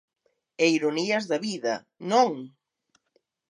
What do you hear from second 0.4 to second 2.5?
E ironías da vida, ¿non?